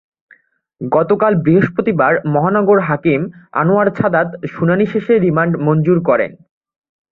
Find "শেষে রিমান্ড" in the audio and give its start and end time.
4.85-5.53